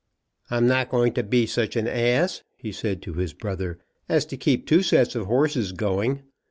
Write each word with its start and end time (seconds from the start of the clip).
"I'm 0.49 0.65
not 0.65 0.89
going 0.89 1.13
to 1.13 1.21
be 1.21 1.45
such 1.45 1.75
an 1.75 1.87
ass," 1.87 2.41
he 2.57 2.71
said 2.71 3.03
to 3.03 3.13
his 3.13 3.33
brother, 3.33 3.77
"as 4.09 4.25
to 4.25 4.35
keep 4.35 4.65
two 4.65 4.81
sets 4.81 5.13
of 5.13 5.27
horses 5.27 5.73
going. 5.73 6.23